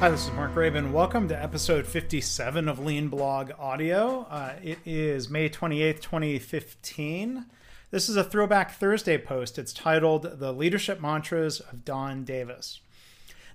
Hi, 0.00 0.10
this 0.10 0.26
is 0.26 0.32
Mark 0.34 0.54
Graban. 0.54 0.92
Welcome 0.92 1.26
to 1.26 1.42
episode 1.42 1.84
57 1.84 2.68
of 2.68 2.78
Lean 2.78 3.08
Blog 3.08 3.50
Audio. 3.58 4.28
Uh, 4.30 4.52
it 4.62 4.78
is 4.86 5.28
May 5.28 5.48
28th, 5.48 6.00
2015. 6.00 7.46
This 7.90 8.08
is 8.08 8.14
a 8.14 8.22
Throwback 8.22 8.74
Thursday 8.74 9.18
post. 9.18 9.58
It's 9.58 9.72
titled 9.72 10.38
The 10.38 10.52
Leadership 10.52 11.00
Mantras 11.00 11.58
of 11.58 11.84
Don 11.84 12.22
Davis. 12.22 12.78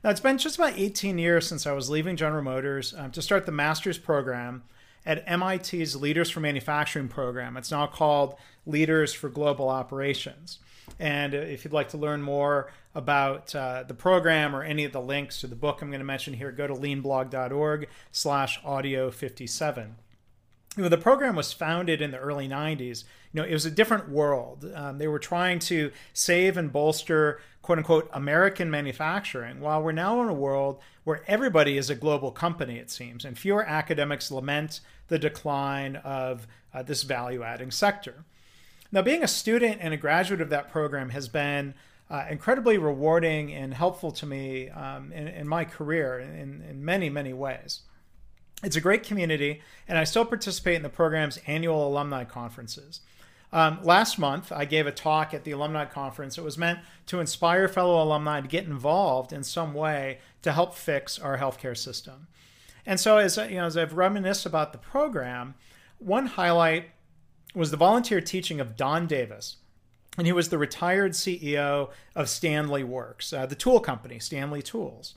Now, 0.04 0.10
it's 0.10 0.20
been 0.20 0.38
just 0.38 0.58
about 0.58 0.78
18 0.78 1.18
years 1.18 1.48
since 1.48 1.66
I 1.66 1.72
was 1.72 1.90
leaving 1.90 2.18
General 2.18 2.44
Motors 2.44 2.94
um, 2.94 3.12
to 3.12 3.22
start 3.22 3.46
the 3.46 3.54
master's 3.54 3.98
program 3.98 4.64
at 5.06 5.26
MIT's 5.26 5.96
Leaders 5.96 6.30
for 6.30 6.42
Manufacturing 6.42 7.08
program. 7.08 7.56
It's 7.56 7.72
now 7.72 7.88
called 7.88 8.36
Leaders 8.66 9.14
for 9.14 9.30
Global 9.30 9.70
Operations. 9.70 10.60
And 11.00 11.34
if 11.34 11.64
you'd 11.64 11.74
like 11.74 11.90
to 11.90 11.98
learn 11.98 12.22
more 12.22 12.72
about 12.96 13.54
uh, 13.56 13.84
the 13.88 13.94
program 13.94 14.56
or 14.56 14.64
any 14.64 14.84
of 14.86 14.92
the 14.92 15.02
links 15.02 15.40
to 15.42 15.48
the 15.48 15.56
book 15.56 15.82
I'm 15.82 15.90
going 15.90 16.00
to 16.00 16.06
mention 16.06 16.34
here, 16.34 16.52
go 16.52 16.68
to 16.68 16.74
leanblog.org 16.74 17.88
slash 18.12 18.60
audio 18.64 19.12
57. 19.12 19.96
You 20.76 20.84
know, 20.84 20.90
the 20.90 20.98
program 20.98 21.36
was 21.36 21.54
founded 21.54 22.02
in 22.02 22.12
the 22.12 22.18
early 22.18 22.48
90s. 22.48 23.04
You 23.32 23.42
know, 23.42 23.48
it 23.48 23.54
was 23.54 23.66
a 23.66 23.72
different 23.72 24.10
world. 24.10 24.72
Um, 24.74 24.98
they 24.98 25.08
were 25.08 25.20
trying 25.20 25.60
to 25.60 25.92
save 26.14 26.58
and 26.58 26.72
bolster 26.72 27.40
quote 27.64 27.78
unquote 27.78 28.10
American 28.14 28.70
manufacturing, 28.70 29.60
while 29.60 29.82
we're 29.82 29.92
now 29.92 30.22
in 30.22 30.30
a 30.30 30.34
world 30.34 30.80
where 31.04 31.22
everybody 31.28 31.78
is 31.78 31.90
a 31.90 31.96
global 31.96 32.32
company, 32.32 32.78
it 32.78 32.92
seems, 32.92 33.26
and 33.26 33.38
fewer 33.38 33.64
academics 33.64 34.30
lament 34.30 34.82
the 35.08 35.18
decline 35.18 35.96
of 35.98 36.46
uh, 36.74 36.84
this 36.84 37.04
value 37.04 37.42
adding 37.42 37.72
sector. 37.72 38.26
Now, 38.94 39.02
being 39.02 39.24
a 39.24 39.28
student 39.28 39.80
and 39.82 39.92
a 39.92 39.98
graduate 39.98 40.40
of 40.40 40.52
that 40.52 40.72
program 40.72 41.10
has 41.10 41.28
been 41.28 41.74
uh, 42.12 42.26
incredibly 42.30 42.78
rewarding 42.78 43.52
and 43.52 43.74
helpful 43.74 44.12
to 44.12 44.28
me 44.28 44.70
um, 44.70 45.12
in, 45.12 45.28
in, 45.28 45.48
my 45.48 45.66
career 45.66 46.20
in, 46.20 46.64
in 46.70 46.86
many, 46.86 47.10
many 47.10 47.34
ways. 47.34 47.82
It's 48.64 48.76
a 48.76 48.82
great 48.82 49.02
community, 49.02 49.64
and 49.88 49.98
I 49.98 50.04
still 50.04 50.26
participate 50.26 50.76
in 50.76 50.84
the 50.84 50.90
program's 50.90 51.40
annual 51.48 51.88
alumni 51.88 52.24
conferences. 52.24 53.02
Um, 53.52 53.80
last 53.82 54.20
month, 54.20 54.52
I 54.52 54.66
gave 54.66 54.86
a 54.86 54.92
talk 54.92 55.34
at 55.34 55.44
the 55.44 55.52
alumni 55.52 55.86
conference. 55.86 56.38
It 56.38 56.44
was 56.44 56.60
meant 56.60 56.78
to 57.08 57.20
inspire 57.20 57.68
fellow 57.68 58.02
alumni 58.02 58.42
to 58.42 58.48
get 58.48 58.66
involved 58.66 59.34
in 59.34 59.44
some 59.44 59.74
way 59.74 60.20
to 60.44 60.52
help 60.52 60.76
fix 60.76 61.18
our 61.18 61.40
healthcare 61.40 61.76
system. 61.76 62.28
And 62.86 63.00
so, 63.00 63.18
as 63.18 63.38
you 63.38 63.56
know, 63.56 63.66
as 63.66 63.76
I've 63.76 63.94
reminisced 63.94 64.46
about 64.46 64.72
the 64.72 64.78
program, 64.78 65.56
one 65.98 66.28
highlight 66.28 66.92
was 67.54 67.72
the 67.72 67.78
volunteer 67.78 68.22
teaching 68.22 68.60
of 68.60 68.76
Don 68.76 69.08
Davis. 69.08 69.58
And 70.18 70.28
he 70.28 70.34
was 70.34 70.50
the 70.50 70.58
retired 70.58 71.14
CEO 71.14 71.90
of 72.16 72.30
Stanley 72.30 72.84
Works, 72.84 73.34
uh, 73.34 73.46
the 73.46 73.56
tool 73.56 73.80
company, 73.80 74.20
Stanley 74.20 74.62
Tools. 74.62 75.16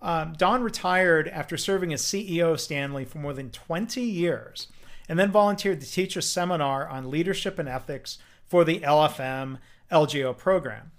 Um, 0.00 0.34
Don 0.38 0.62
retired 0.62 1.28
after 1.28 1.56
serving 1.56 1.92
as 1.92 2.02
CEO 2.02 2.52
of 2.52 2.60
Stanley 2.60 3.04
for 3.04 3.18
more 3.18 3.34
than 3.34 3.50
20 3.50 4.00
years 4.00 4.68
and 5.08 5.18
then 5.18 5.30
volunteered 5.30 5.80
to 5.80 5.90
teach 5.90 6.16
a 6.16 6.22
seminar 6.22 6.88
on 6.88 7.10
leadership 7.10 7.58
and 7.58 7.68
ethics 7.68 8.18
for 8.46 8.64
the 8.64 8.80
LFM 8.80 9.58
LGO 9.90 10.36
program. 10.36 10.92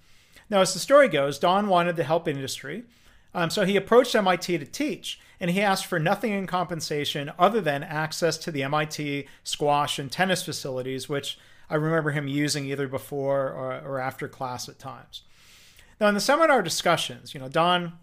Now, 0.50 0.62
as 0.62 0.74
the 0.74 0.80
story 0.80 1.08
goes, 1.08 1.38
Don 1.38 1.68
wanted 1.68 1.96
to 1.98 2.04
help 2.04 2.28
industry, 2.28 2.84
um, 3.34 3.50
so 3.50 3.66
he 3.66 3.76
approached 3.76 4.16
MIT 4.16 4.58
to 4.58 4.66
teach 4.66 5.20
and 5.40 5.52
he 5.52 5.62
asked 5.62 5.86
for 5.86 6.00
nothing 6.00 6.34
in 6.34 6.48
compensation 6.48 7.32
other 7.40 7.62
than 7.62 7.84
access 7.84 8.38
to 8.40 8.52
the 8.52 8.64
MIT 8.64 9.28
squash 9.44 10.00
and 10.00 10.12
tennis 10.12 10.44
facilities, 10.44 11.08
which 11.08 11.38
I 11.70 11.76
remember 11.76 12.12
him 12.12 12.28
using 12.28 12.66
either 12.66 12.88
before 12.88 13.52
or, 13.52 13.80
or 13.86 14.00
after 14.00 14.28
class 14.28 14.68
at 14.68 14.80
times. 14.80 15.22
Now, 16.00 16.08
in 16.08 16.16
the 16.16 16.22
seminar 16.22 16.62
discussions, 16.62 17.34
you 17.34 17.40
know, 17.40 17.50
Don 17.50 17.94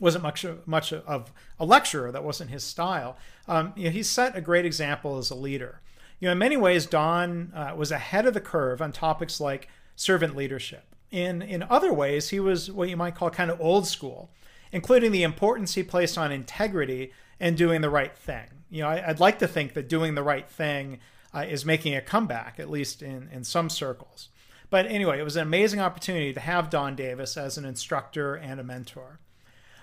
wasn't 0.00 0.22
much 0.22 0.46
much 0.66 0.92
of 0.92 1.32
a 1.58 1.64
lecturer. 1.64 2.12
That 2.12 2.24
wasn't 2.24 2.50
his 2.50 2.64
style. 2.64 3.16
Um, 3.46 3.72
you 3.76 3.84
know, 3.84 3.90
he 3.90 4.02
set 4.02 4.36
a 4.36 4.40
great 4.40 4.64
example 4.64 5.18
as 5.18 5.30
a 5.30 5.34
leader. 5.34 5.80
You 6.20 6.26
know, 6.26 6.32
in 6.32 6.38
many 6.38 6.56
ways, 6.56 6.86
Don 6.86 7.52
uh, 7.54 7.74
was 7.76 7.92
ahead 7.92 8.26
of 8.26 8.34
the 8.34 8.40
curve 8.40 8.80
on 8.82 8.92
topics 8.92 9.40
like 9.40 9.68
servant 9.96 10.36
leadership. 10.36 10.87
In 11.10 11.42
in 11.42 11.62
other 11.64 11.92
ways, 11.92 12.28
he 12.30 12.40
was 12.40 12.70
what 12.70 12.88
you 12.88 12.96
might 12.96 13.14
call 13.14 13.30
kind 13.30 13.50
of 13.50 13.60
old 13.60 13.86
school 13.86 14.30
including 14.72 15.12
the 15.12 15.22
importance 15.22 15.74
he 15.74 15.82
placed 15.82 16.18
on 16.18 16.32
integrity 16.32 17.12
and 17.40 17.56
doing 17.56 17.80
the 17.80 17.90
right 17.90 18.16
thing. 18.16 18.46
You 18.70 18.82
know, 18.82 18.88
I, 18.88 19.08
would 19.08 19.20
like 19.20 19.38
to 19.38 19.48
think 19.48 19.74
that 19.74 19.88
doing 19.88 20.14
the 20.14 20.22
right 20.22 20.48
thing 20.48 21.00
uh, 21.34 21.46
is 21.48 21.64
making 21.64 21.94
a 21.94 22.00
comeback, 22.00 22.58
at 22.58 22.70
least 22.70 23.02
in, 23.02 23.28
in 23.32 23.44
some 23.44 23.70
circles. 23.70 24.28
But 24.70 24.86
anyway, 24.86 25.18
it 25.18 25.24
was 25.24 25.36
an 25.36 25.42
amazing 25.42 25.80
opportunity 25.80 26.32
to 26.34 26.40
have 26.40 26.68
Don 26.68 26.94
Davis 26.94 27.36
as 27.36 27.56
an 27.56 27.64
instructor 27.64 28.34
and 28.34 28.60
a 28.60 28.64
mentor. 28.64 29.18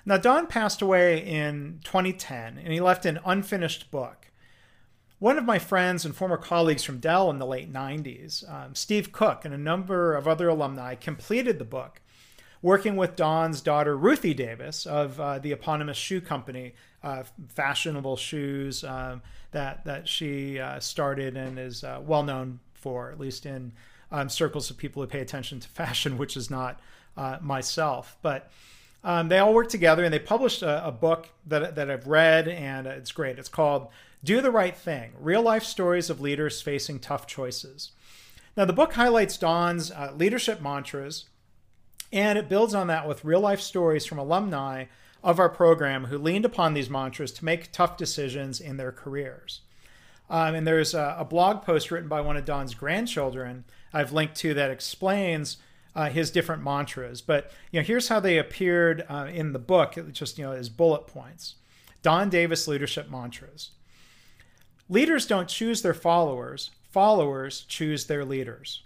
Now, 0.05 0.17
Don 0.17 0.45
passed 0.45 0.83
away 0.83 1.25
in 1.25 1.79
2010, 1.83 2.59
and 2.59 2.71
he 2.71 2.79
left 2.79 3.07
an 3.07 3.19
unfinished 3.25 3.89
book. 3.89 4.27
One 5.19 5.37
of 5.37 5.45
my 5.45 5.59
friends 5.59 6.03
and 6.03 6.13
former 6.13 6.37
colleagues 6.37 6.83
from 6.83 6.99
Dell 6.99 7.29
in 7.29 7.39
the 7.39 7.45
late 7.45 7.71
90s, 7.71 8.49
um, 8.51 8.75
Steve 8.75 9.13
Cook, 9.13 9.45
and 9.45 9.53
a 9.53 9.57
number 9.57 10.13
of 10.13 10.27
other 10.27 10.49
alumni 10.49 10.95
completed 10.95 11.57
the 11.57 11.65
book 11.65 12.01
working 12.61 12.95
with 12.95 13.15
Don's 13.15 13.61
daughter, 13.61 13.95
Ruthie 13.95 14.33
Davis, 14.33 14.85
of 14.85 15.19
uh, 15.19 15.39
the 15.39 15.51
eponymous 15.51 15.97
shoe 15.97 16.19
company, 16.19 16.73
uh, 17.03 17.23
fashionable 17.47 18.17
shoes 18.17 18.83
um, 18.83 19.21
that, 19.51 19.85
that 19.85 20.07
she 20.07 20.59
uh, 20.59 20.79
started 20.79 21.37
and 21.37 21.59
is 21.59 21.83
uh, 21.83 22.01
well 22.03 22.23
known 22.23 22.59
for, 22.73 23.11
at 23.11 23.19
least 23.19 23.45
in 23.45 23.71
um, 24.11 24.27
circles 24.29 24.69
of 24.69 24.77
people 24.77 25.01
who 25.01 25.07
pay 25.07 25.19
attention 25.19 25.59
to 25.59 25.67
fashion, 25.69 26.17
which 26.19 26.35
is 26.35 26.49
not 26.49 26.79
uh, 27.15 27.37
myself. 27.39 28.17
But 28.21 28.51
um, 29.03 29.29
they 29.29 29.37
all 29.37 29.53
work 29.53 29.69
together 29.69 30.03
and 30.03 30.11
they 30.11 30.19
published 30.19 30.63
a, 30.63 30.87
a, 30.87 30.91
book 30.91 31.29
that, 31.45 31.75
that 31.75 31.91
I've 31.91 32.07
read 32.07 32.47
and 32.47 32.87
it's 32.87 33.11
great. 33.11 33.37
It's 33.37 33.47
called 33.47 33.89
Do 34.25 34.41
the 34.41 34.49
Right 34.49 34.75
Thing 34.75 35.11
Real 35.19 35.43
Life 35.43 35.63
Stories 35.63 36.09
of 36.09 36.19
Leaders 36.19 36.59
Facing 36.59 36.97
Tough 36.97 37.27
Choices. 37.27 37.91
Now, 38.57 38.65
the 38.65 38.73
book 38.73 38.93
highlights 38.93 39.37
Don's 39.37 39.91
uh, 39.91 40.13
leadership 40.17 40.61
mantras 40.61 41.25
and 42.11 42.39
it 42.39 42.49
builds 42.49 42.73
on 42.73 42.87
that 42.87 43.07
with 43.07 43.23
real 43.23 43.39
life 43.39 43.61
stories 43.61 44.03
from 44.03 44.17
alumni 44.17 44.85
of 45.23 45.39
our 45.39 45.49
program 45.49 46.05
who 46.05 46.17
leaned 46.17 46.43
upon 46.43 46.73
these 46.73 46.89
mantras 46.89 47.31
to 47.33 47.45
make 47.45 47.71
tough 47.71 47.97
decisions 47.97 48.59
in 48.59 48.77
their 48.77 48.91
careers. 48.91 49.61
Um, 50.27 50.55
and 50.55 50.65
there's 50.65 50.95
a, 50.95 51.17
a, 51.19 51.25
blog 51.25 51.61
post 51.61 51.91
written 51.91 52.09
by 52.09 52.21
one 52.21 52.35
of 52.35 52.45
Don's 52.45 52.73
grandchildren 52.73 53.63
I've 53.93 54.11
linked 54.11 54.35
to 54.37 54.55
that 54.55 54.71
explains 54.71 55.57
uh, 55.95 56.09
his 56.09 56.31
different 56.31 56.63
mantras. 56.63 57.21
But 57.21 57.51
you 57.71 57.79
know, 57.79 57.85
here's 57.85 58.07
how 58.07 58.19
they 58.19 58.39
appeared 58.39 59.05
uh, 59.07 59.27
in 59.31 59.53
the 59.53 59.59
book, 59.59 59.97
just 60.13 60.39
you 60.39 60.45
know, 60.45 60.51
as 60.51 60.67
bullet 60.67 61.05
points. 61.05 61.55
Don 62.01 62.31
Davis 62.31 62.67
leadership 62.67 63.07
mantras. 63.07 63.69
Leaders 64.87 65.25
don't 65.25 65.49
choose 65.49 65.81
their 65.81 65.93
followers; 65.93 66.71
followers 66.83 67.61
choose 67.67 68.05
their 68.05 68.23
leaders. 68.23 68.83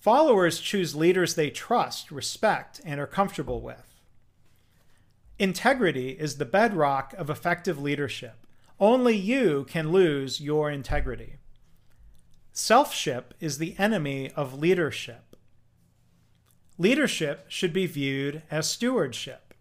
Followers 0.00 0.58
choose 0.58 0.96
leaders 0.96 1.36
they 1.36 1.48
trust, 1.48 2.10
respect, 2.10 2.80
and 2.84 2.98
are 2.98 3.06
comfortable 3.06 3.60
with. 3.60 4.00
Integrity 5.38 6.10
is 6.10 6.38
the 6.38 6.44
bedrock 6.44 7.14
of 7.14 7.30
effective 7.30 7.80
leadership. 7.80 8.46
Only 8.80 9.16
you 9.16 9.64
can 9.68 9.92
lose 9.92 10.40
your 10.40 10.70
integrity. 10.70 11.36
Selfship 12.52 13.32
is 13.38 13.58
the 13.58 13.76
enemy 13.78 14.30
of 14.32 14.58
leadership. 14.58 15.36
Leadership 16.78 17.44
should 17.48 17.72
be 17.72 17.86
viewed 17.86 18.42
as 18.50 18.68
stewardship. 18.68 19.54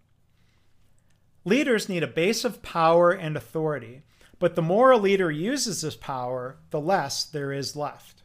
Leaders 1.45 1.87
need 1.87 2.01
a 2.01 2.07
base 2.07 2.43
of 2.43 2.63
power 2.63 3.11
and 3.11 3.37
authority, 3.37 4.01
but 4.41 4.55
the 4.55 4.61
more 4.61 4.89
a 4.89 4.97
leader 4.97 5.29
uses 5.29 5.83
this 5.83 5.95
power, 5.95 6.57
the 6.71 6.81
less 6.81 7.23
there 7.25 7.53
is 7.53 7.75
left. 7.75 8.23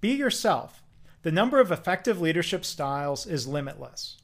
Be 0.00 0.10
yourself 0.10 0.82
the 1.22 1.30
number 1.30 1.60
of 1.60 1.70
effective 1.70 2.20
leadership 2.20 2.64
styles 2.64 3.24
is 3.24 3.46
limitless. 3.46 4.16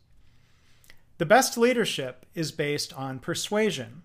The 1.19 1.27
best 1.27 1.57
leadership 1.57 2.27
is 2.35 2.51
based 2.51 2.93
on 2.95 3.21
persuasion. 3.21 4.03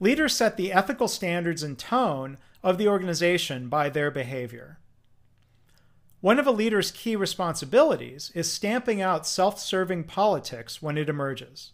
Leaders 0.00 0.34
set 0.34 0.56
the 0.56 0.72
ethical 0.72 1.06
standards 1.06 1.62
and 1.62 1.78
tone 1.78 2.38
of 2.64 2.76
the 2.76 2.88
organization 2.88 3.68
by 3.68 3.88
their 3.88 4.10
behavior. 4.10 4.80
One 6.20 6.40
of 6.40 6.48
a 6.48 6.52
leader's 6.52 6.90
key 6.90 7.14
responsibilities 7.14 8.32
is 8.34 8.50
stamping 8.50 9.00
out 9.00 9.24
self 9.24 9.60
serving 9.60 10.04
politics 10.04 10.82
when 10.82 10.98
it 10.98 11.08
emerges. 11.08 11.72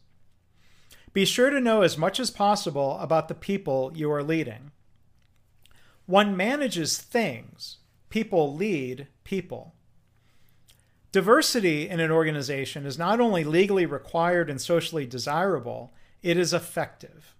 Be 1.14 1.24
sure 1.24 1.48
to 1.48 1.60
know 1.60 1.82
as 1.82 1.96
much 1.96 2.18
as 2.18 2.32
possible 2.32 2.98
about 2.98 3.28
the 3.28 3.34
people 3.34 3.92
you 3.94 4.10
are 4.12 4.22
leading. 4.22 4.72
One 6.06 6.36
manages 6.36 6.98
things, 6.98 7.78
people 8.10 8.52
lead 8.52 9.06
people. 9.22 9.74
Diversity 11.12 11.88
in 11.88 12.00
an 12.00 12.10
organization 12.10 12.84
is 12.84 12.98
not 12.98 13.20
only 13.20 13.44
legally 13.44 13.86
required 13.86 14.50
and 14.50 14.60
socially 14.60 15.06
desirable, 15.06 15.94
it 16.20 16.36
is 16.36 16.52
effective. 16.52 17.36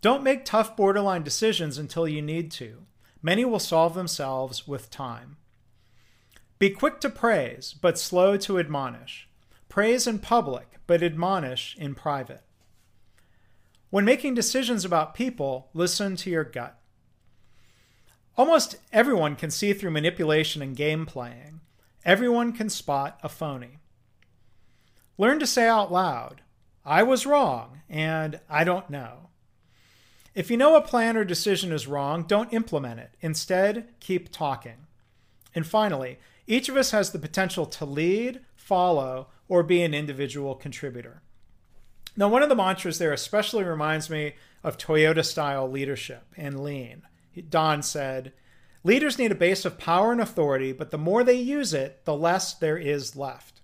Don't 0.00 0.24
make 0.24 0.44
tough 0.44 0.76
borderline 0.76 1.22
decisions 1.22 1.78
until 1.78 2.08
you 2.08 2.20
need 2.20 2.50
to. 2.50 2.84
Many 3.22 3.44
will 3.44 3.60
solve 3.60 3.94
themselves 3.94 4.66
with 4.66 4.90
time. 4.90 5.36
Be 6.58 6.70
quick 6.70 7.00
to 7.00 7.08
praise, 7.08 7.74
but 7.80 7.98
slow 7.98 8.36
to 8.38 8.58
admonish. 8.58 9.28
Praise 9.74 10.06
in 10.06 10.20
public, 10.20 10.78
but 10.86 11.02
admonish 11.02 11.74
in 11.76 11.96
private. 11.96 12.42
When 13.90 14.04
making 14.04 14.34
decisions 14.34 14.84
about 14.84 15.16
people, 15.16 15.68
listen 15.74 16.14
to 16.14 16.30
your 16.30 16.44
gut. 16.44 16.78
Almost 18.38 18.76
everyone 18.92 19.34
can 19.34 19.50
see 19.50 19.72
through 19.72 19.90
manipulation 19.90 20.62
and 20.62 20.76
game 20.76 21.06
playing. 21.06 21.60
Everyone 22.04 22.52
can 22.52 22.70
spot 22.70 23.18
a 23.24 23.28
phony. 23.28 23.80
Learn 25.18 25.40
to 25.40 25.46
say 25.46 25.66
out 25.66 25.90
loud, 25.90 26.42
I 26.84 27.02
was 27.02 27.26
wrong, 27.26 27.80
and 27.90 28.38
I 28.48 28.62
don't 28.62 28.88
know. 28.88 29.30
If 30.36 30.52
you 30.52 30.56
know 30.56 30.76
a 30.76 30.82
plan 30.82 31.16
or 31.16 31.24
decision 31.24 31.72
is 31.72 31.88
wrong, 31.88 32.22
don't 32.22 32.52
implement 32.52 33.00
it. 33.00 33.16
Instead, 33.20 33.88
keep 33.98 34.30
talking. 34.30 34.86
And 35.52 35.66
finally, 35.66 36.20
each 36.46 36.68
of 36.68 36.76
us 36.76 36.92
has 36.92 37.10
the 37.10 37.18
potential 37.18 37.66
to 37.66 37.84
lead, 37.84 38.38
follow, 38.54 39.30
or 39.48 39.62
be 39.62 39.82
an 39.82 39.94
individual 39.94 40.54
contributor. 40.54 41.22
Now, 42.16 42.28
one 42.28 42.42
of 42.42 42.48
the 42.48 42.54
mantras 42.54 42.98
there 42.98 43.12
especially 43.12 43.64
reminds 43.64 44.08
me 44.08 44.34
of 44.62 44.78
Toyota 44.78 45.24
style 45.24 45.68
leadership 45.68 46.24
and 46.36 46.62
lean. 46.62 47.02
Don 47.50 47.82
said, 47.82 48.32
Leaders 48.84 49.18
need 49.18 49.32
a 49.32 49.36
base 49.36 49.64
of 49.64 49.78
power 49.78 50.12
and 50.12 50.20
authority, 50.20 50.70
but 50.72 50.90
the 50.90 50.98
more 50.98 51.24
they 51.24 51.34
use 51.34 51.72
it, 51.72 52.04
the 52.04 52.14
less 52.14 52.52
there 52.52 52.76
is 52.76 53.16
left. 53.16 53.62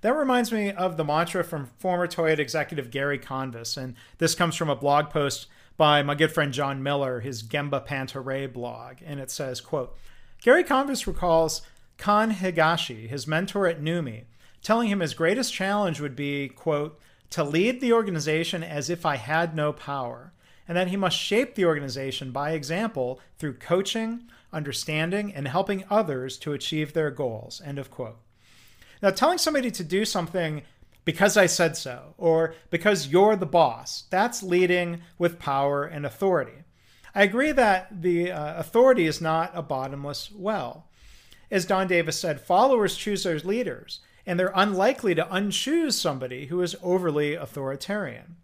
That 0.00 0.16
reminds 0.16 0.52
me 0.52 0.70
of 0.70 0.96
the 0.96 1.04
mantra 1.04 1.44
from 1.44 1.70
former 1.78 2.06
Toyota 2.06 2.38
executive 2.38 2.90
Gary 2.90 3.18
Convis, 3.18 3.76
and 3.76 3.96
this 4.18 4.34
comes 4.34 4.54
from 4.54 4.70
a 4.70 4.76
blog 4.76 5.10
post 5.10 5.48
by 5.76 6.02
my 6.02 6.14
good 6.14 6.32
friend 6.32 6.52
John 6.52 6.82
Miller, 6.82 7.20
his 7.20 7.42
Gemba 7.42 7.84
Panta 7.84 8.20
Rei 8.20 8.46
blog, 8.46 8.98
and 9.04 9.18
it 9.18 9.30
says, 9.30 9.60
quote, 9.60 9.96
Gary 10.40 10.64
Convis 10.64 11.06
recalls 11.06 11.62
Kan 11.98 12.32
Higashi, 12.32 13.08
his 13.08 13.26
mentor 13.26 13.66
at 13.66 13.82
NUMMI, 13.82 14.24
telling 14.62 14.88
him 14.88 15.00
his 15.00 15.14
greatest 15.14 15.52
challenge 15.52 16.00
would 16.00 16.16
be, 16.16 16.48
quote, 16.48 17.00
to 17.30 17.44
lead 17.44 17.80
the 17.80 17.92
organization 17.92 18.62
as 18.62 18.90
if 18.90 19.06
I 19.06 19.16
had 19.16 19.54
no 19.54 19.72
power, 19.72 20.32
and 20.66 20.76
that 20.76 20.88
he 20.88 20.96
must 20.96 21.16
shape 21.16 21.54
the 21.54 21.64
organization 21.64 22.32
by 22.32 22.52
example 22.52 23.20
through 23.38 23.54
coaching, 23.54 24.24
understanding, 24.52 25.32
and 25.34 25.48
helping 25.48 25.84
others 25.88 26.36
to 26.38 26.52
achieve 26.52 26.92
their 26.92 27.10
goals. 27.10 27.62
End 27.64 27.78
of 27.78 27.90
quote. 27.90 28.18
Now, 29.02 29.10
telling 29.10 29.38
somebody 29.38 29.70
to 29.70 29.84
do 29.84 30.04
something 30.04 30.62
because 31.04 31.36
I 31.36 31.46
said 31.46 31.76
so, 31.76 32.14
or 32.18 32.54
because 32.68 33.08
you're 33.08 33.36
the 33.36 33.46
boss, 33.46 34.04
that's 34.10 34.42
leading 34.42 35.00
with 35.18 35.38
power 35.38 35.84
and 35.84 36.04
authority. 36.04 36.64
I 37.14 37.22
agree 37.22 37.52
that 37.52 38.02
the 38.02 38.30
uh, 38.30 38.58
authority 38.58 39.06
is 39.06 39.20
not 39.20 39.50
a 39.54 39.62
bottomless 39.62 40.30
well. 40.30 40.86
As 41.50 41.64
Don 41.64 41.88
Davis 41.88 42.18
said, 42.18 42.40
followers 42.40 42.96
choose 42.96 43.24
their 43.24 43.38
leaders, 43.40 44.00
and 44.26 44.38
they're 44.38 44.52
unlikely 44.54 45.14
to 45.14 45.24
unchoose 45.24 45.94
somebody 45.94 46.46
who 46.46 46.62
is 46.62 46.76
overly 46.82 47.34
authoritarian. 47.34 48.36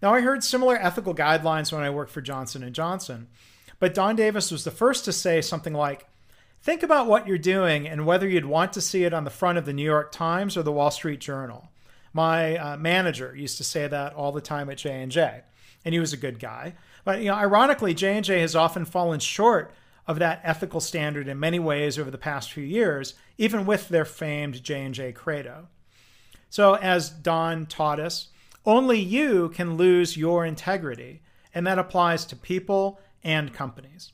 Now, 0.00 0.14
I 0.14 0.20
heard 0.20 0.42
similar 0.42 0.76
ethical 0.76 1.14
guidelines 1.14 1.72
when 1.72 1.82
I 1.82 1.90
worked 1.90 2.10
for 2.10 2.20
Johnson 2.20 2.70
& 2.72 2.74
Johnson, 2.74 3.28
but 3.78 3.94
Don 3.94 4.16
Davis 4.16 4.50
was 4.50 4.64
the 4.64 4.70
first 4.70 5.04
to 5.04 5.12
say 5.12 5.40
something 5.40 5.72
like, 5.72 6.06
think 6.60 6.82
about 6.82 7.06
what 7.06 7.26
you're 7.26 7.38
doing 7.38 7.86
and 7.88 8.06
whether 8.06 8.28
you'd 8.28 8.44
want 8.44 8.72
to 8.72 8.80
see 8.80 9.04
it 9.04 9.14
on 9.14 9.24
the 9.24 9.30
front 9.30 9.58
of 9.58 9.64
the 9.64 9.72
New 9.72 9.84
York 9.84 10.12
Times 10.12 10.56
or 10.56 10.62
the 10.62 10.72
Wall 10.72 10.90
Street 10.90 11.20
Journal. 11.20 11.68
My 12.12 12.56
uh, 12.56 12.76
manager 12.76 13.34
used 13.34 13.58
to 13.58 13.64
say 13.64 13.86
that 13.86 14.14
all 14.14 14.32
the 14.32 14.40
time 14.40 14.68
at 14.70 14.78
J&J, 14.78 15.42
and 15.84 15.94
he 15.94 16.00
was 16.00 16.12
a 16.12 16.18
good 16.18 16.38
guy. 16.38 16.74
But 17.04 17.20
you 17.20 17.26
know, 17.26 17.34
ironically, 17.34 17.94
J&J 17.94 18.40
has 18.40 18.54
often 18.54 18.84
fallen 18.84 19.20
short 19.20 19.72
of 20.06 20.18
that 20.18 20.40
ethical 20.42 20.80
standard 20.80 21.28
in 21.28 21.38
many 21.38 21.58
ways 21.58 21.98
over 21.98 22.10
the 22.10 22.18
past 22.18 22.52
few 22.52 22.64
years, 22.64 23.14
even 23.38 23.64
with 23.64 23.88
their 23.88 24.04
famed 24.04 24.62
J&J 24.62 25.12
credo. 25.12 25.68
So 26.50 26.74
as 26.74 27.08
Don 27.08 27.66
taught 27.66 28.00
us, 28.00 28.28
only 28.66 28.98
you 28.98 29.48
can 29.50 29.76
lose 29.76 30.16
your 30.16 30.44
integrity, 30.44 31.22
and 31.54 31.66
that 31.66 31.78
applies 31.78 32.24
to 32.26 32.36
people 32.36 33.00
and 33.24 33.52
companies. 33.52 34.12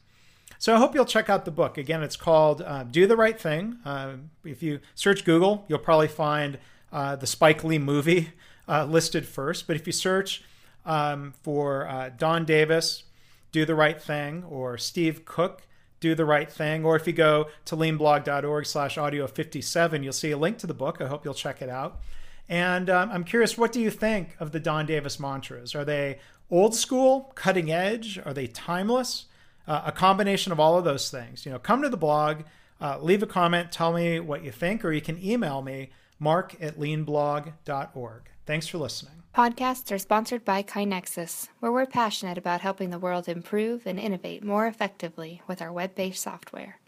So 0.58 0.74
I 0.74 0.78
hope 0.78 0.94
you'll 0.94 1.04
check 1.04 1.30
out 1.30 1.44
the 1.44 1.50
book. 1.50 1.78
Again, 1.78 2.02
it's 2.02 2.16
called 2.16 2.62
uh, 2.62 2.82
Do 2.84 3.06
the 3.06 3.16
Right 3.16 3.38
Thing. 3.40 3.78
Uh, 3.84 4.14
if 4.44 4.62
you 4.62 4.80
search 4.94 5.24
Google, 5.24 5.64
you'll 5.68 5.78
probably 5.78 6.08
find 6.08 6.58
uh, 6.92 7.16
the 7.16 7.26
Spike 7.26 7.62
Lee 7.62 7.78
movie 7.78 8.30
uh, 8.68 8.84
listed 8.84 9.26
first. 9.26 9.66
But 9.66 9.76
if 9.76 9.86
you 9.86 9.92
search 9.92 10.42
um, 10.84 11.32
for 11.42 11.86
uh, 11.86 12.10
Don 12.16 12.44
Davis, 12.44 13.04
Do 13.52 13.64
the 13.64 13.74
Right 13.74 14.00
Thing, 14.00 14.42
or 14.44 14.78
Steve 14.78 15.24
Cook, 15.24 15.62
Do 16.00 16.14
the 16.14 16.24
Right 16.24 16.50
Thing, 16.50 16.84
or 16.84 16.96
if 16.96 17.06
you 17.06 17.12
go 17.12 17.48
to 17.66 17.76
leanblog.org 17.76 18.66
slash 18.66 18.98
audio 18.98 19.26
57, 19.26 20.02
you'll 20.02 20.12
see 20.12 20.30
a 20.30 20.38
link 20.38 20.58
to 20.58 20.66
the 20.66 20.74
book. 20.74 21.00
I 21.00 21.06
hope 21.06 21.24
you'll 21.24 21.34
check 21.34 21.60
it 21.60 21.68
out. 21.68 22.00
And 22.48 22.88
um, 22.88 23.10
I'm 23.10 23.24
curious, 23.24 23.58
what 23.58 23.72
do 23.72 23.80
you 23.80 23.90
think 23.90 24.36
of 24.40 24.52
the 24.52 24.60
Don 24.60 24.86
Davis 24.86 25.20
mantras? 25.20 25.74
Are 25.74 25.84
they 25.84 26.18
old 26.50 26.74
school, 26.74 27.32
cutting 27.34 27.70
edge? 27.70 28.18
Are 28.24 28.32
they 28.32 28.46
timeless? 28.46 29.26
Uh, 29.66 29.82
a 29.86 29.92
combination 29.92 30.50
of 30.50 30.58
all 30.58 30.78
of 30.78 30.84
those 30.84 31.10
things. 31.10 31.44
You 31.44 31.52
know, 31.52 31.58
come 31.58 31.82
to 31.82 31.90
the 31.90 31.96
blog, 31.98 32.44
uh, 32.80 32.98
leave 33.00 33.22
a 33.22 33.26
comment, 33.26 33.70
tell 33.70 33.92
me 33.92 34.18
what 34.18 34.42
you 34.42 34.50
think, 34.50 34.82
or 34.84 34.92
you 34.92 35.02
can 35.02 35.22
email 35.22 35.60
me, 35.60 35.90
mark 36.18 36.56
at 36.60 36.78
leanblog.org. 36.78 38.22
Thanks 38.46 38.66
for 38.66 38.78
listening. 38.78 39.22
Podcasts 39.34 39.92
are 39.92 39.98
sponsored 39.98 40.42
by 40.44 40.62
KaiNexus, 40.62 41.48
where 41.60 41.70
we're 41.70 41.84
passionate 41.86 42.38
about 42.38 42.62
helping 42.62 42.90
the 42.90 42.98
world 42.98 43.28
improve 43.28 43.86
and 43.86 44.00
innovate 44.00 44.42
more 44.42 44.66
effectively 44.66 45.42
with 45.46 45.62
our 45.62 45.72
web 45.72 45.94
based 45.94 46.22
software. 46.22 46.80